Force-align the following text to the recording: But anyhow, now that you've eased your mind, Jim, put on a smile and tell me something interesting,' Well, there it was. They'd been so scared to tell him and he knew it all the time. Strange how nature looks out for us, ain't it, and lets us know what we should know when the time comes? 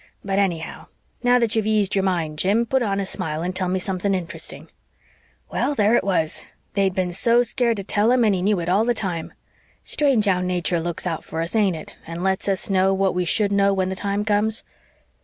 But 0.25 0.39
anyhow, 0.39 0.87
now 1.21 1.37
that 1.37 1.55
you've 1.55 1.67
eased 1.67 1.93
your 1.93 2.01
mind, 2.03 2.39
Jim, 2.39 2.65
put 2.65 2.81
on 2.81 2.99
a 2.99 3.05
smile 3.05 3.43
and 3.43 3.55
tell 3.55 3.67
me 3.67 3.77
something 3.77 4.15
interesting,' 4.15 4.71
Well, 5.51 5.75
there 5.75 5.93
it 5.93 6.03
was. 6.03 6.47
They'd 6.73 6.95
been 6.95 7.13
so 7.13 7.43
scared 7.43 7.77
to 7.77 7.83
tell 7.83 8.09
him 8.11 8.23
and 8.23 8.33
he 8.33 8.41
knew 8.41 8.59
it 8.61 8.67
all 8.67 8.83
the 8.83 8.95
time. 8.95 9.31
Strange 9.83 10.25
how 10.25 10.41
nature 10.41 10.79
looks 10.79 11.05
out 11.05 11.23
for 11.23 11.39
us, 11.39 11.55
ain't 11.55 11.75
it, 11.75 11.93
and 12.07 12.23
lets 12.23 12.47
us 12.49 12.67
know 12.67 12.95
what 12.95 13.13
we 13.13 13.25
should 13.25 13.51
know 13.51 13.75
when 13.75 13.89
the 13.89 13.95
time 13.95 14.25
comes? 14.25 14.63